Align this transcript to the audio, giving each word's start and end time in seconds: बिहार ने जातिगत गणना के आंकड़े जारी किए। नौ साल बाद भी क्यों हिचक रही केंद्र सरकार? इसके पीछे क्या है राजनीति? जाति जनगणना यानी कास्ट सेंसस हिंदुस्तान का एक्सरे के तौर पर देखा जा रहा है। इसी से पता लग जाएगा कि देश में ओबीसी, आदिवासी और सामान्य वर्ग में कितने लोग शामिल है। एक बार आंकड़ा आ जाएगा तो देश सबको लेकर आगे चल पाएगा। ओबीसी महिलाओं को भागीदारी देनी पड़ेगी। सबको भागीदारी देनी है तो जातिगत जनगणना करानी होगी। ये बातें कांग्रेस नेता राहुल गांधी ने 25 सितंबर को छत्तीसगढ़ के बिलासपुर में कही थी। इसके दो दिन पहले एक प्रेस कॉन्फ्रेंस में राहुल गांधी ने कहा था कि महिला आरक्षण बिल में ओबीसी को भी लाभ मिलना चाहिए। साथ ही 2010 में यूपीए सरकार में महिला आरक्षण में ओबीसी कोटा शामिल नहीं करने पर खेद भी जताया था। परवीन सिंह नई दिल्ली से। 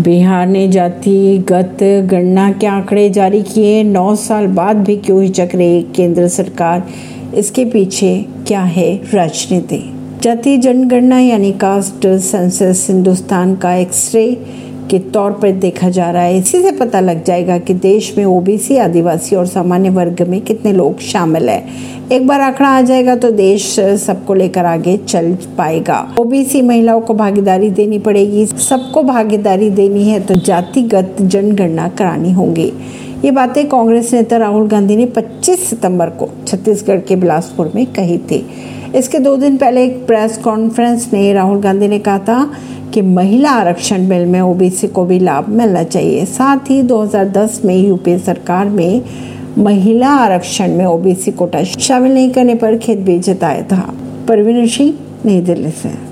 बिहार 0.00 0.46
ने 0.46 0.68
जातिगत 0.68 1.78
गणना 1.82 2.52
के 2.52 2.66
आंकड़े 2.66 3.10
जारी 3.10 3.42
किए। 3.42 3.82
नौ 3.84 4.16
साल 4.16 4.46
बाद 4.46 4.76
भी 4.76 4.96
क्यों 4.96 5.22
हिचक 5.22 5.48
रही 5.54 5.82
केंद्र 5.82 6.28
सरकार? 6.28 6.86
इसके 7.34 7.64
पीछे 7.64 8.26
क्या 8.46 8.60
है 8.60 9.00
राजनीति? 9.14 9.92
जाति 10.22 10.56
जनगणना 10.56 11.18
यानी 11.18 11.52
कास्ट 11.52 12.06
सेंसस 12.18 12.86
हिंदुस्तान 12.90 13.56
का 13.56 13.74
एक्सरे 13.74 14.36
के 14.90 14.98
तौर 14.98 15.32
पर 15.32 15.52
देखा 15.52 15.90
जा 15.90 16.10
रहा 16.10 16.22
है। 16.22 16.38
इसी 16.38 16.62
से 16.62 16.72
पता 16.72 17.00
लग 17.00 17.24
जाएगा 17.24 17.58
कि 17.58 17.74
देश 17.74 18.14
में 18.18 18.24
ओबीसी, 18.24 18.76
आदिवासी 18.76 19.36
और 19.36 19.46
सामान्य 19.46 19.90
वर्ग 19.90 20.26
में 20.28 20.40
कितने 20.40 20.72
लोग 20.72 20.98
शामिल 20.98 21.48
है। 21.48 21.64
एक 22.12 22.26
बार 22.26 22.40
आंकड़ा 22.40 22.68
आ 22.68 22.80
जाएगा 22.80 23.14
तो 23.16 23.30
देश 23.30 23.68
सबको 24.00 24.34
लेकर 24.34 24.64
आगे 24.64 24.96
चल 24.98 25.32
पाएगा। 25.58 25.96
ओबीसी 26.20 26.60
महिलाओं 26.62 27.00
को 27.00 27.14
भागीदारी 27.14 27.70
देनी 27.70 27.98
पड़ेगी। 27.98 28.44
सबको 28.46 29.02
भागीदारी 29.02 29.70
देनी 29.70 30.08
है 30.08 30.20
तो 30.20 30.34
जातिगत 30.36 31.16
जनगणना 31.20 31.88
करानी 31.88 32.32
होगी। 32.32 32.72
ये 33.24 33.30
बातें 33.30 33.66
कांग्रेस 33.68 34.12
नेता 34.14 34.36
राहुल 34.36 34.68
गांधी 34.68 34.96
ने 34.96 35.06
25 35.06 35.68
सितंबर 35.70 36.10
को 36.10 36.28
छत्तीसगढ़ 36.46 37.00
के 37.00 37.16
बिलासपुर 37.16 37.72
में 37.74 37.84
कही 37.86 38.18
थी। 38.20 38.44
इसके 38.94 39.18
दो 39.18 39.36
दिन 39.36 39.56
पहले 39.56 39.84
एक 39.84 40.06
प्रेस 40.06 40.38
कॉन्फ्रेंस 40.38 41.10
में 41.12 41.32
राहुल 41.34 41.60
गांधी 41.60 41.88
ने 41.88 41.98
कहा 41.98 42.18
था 42.18 42.50
कि 42.94 43.02
महिला 43.02 43.50
आरक्षण 43.50 44.08
बिल 44.08 44.26
में 44.26 44.40
ओबीसी 44.40 44.88
को 44.88 45.04
भी 45.04 45.18
लाभ 45.18 45.48
मिलना 45.50 45.82
चाहिए। 45.84 46.24
साथ 46.24 46.70
ही 46.70 46.82
2010 46.82 47.60
में 47.64 47.76
यूपीए 47.76 48.18
सरकार 48.18 48.68
में 48.68 49.02
महिला 49.58 50.08
आरक्षण 50.08 50.76
में 50.76 50.86
ओबीसी 50.86 51.30
कोटा 51.30 51.64
शामिल 51.64 52.14
नहीं 52.14 52.30
करने 52.30 52.54
पर 52.54 52.78
खेद 52.78 52.98
भी 52.98 53.18
जताया 53.18 53.62
था। 53.62 53.94
परवीन 54.28 54.66
सिंह 54.66 54.94
नई 55.24 55.40
दिल्ली 55.40 55.70
से। 55.70 55.94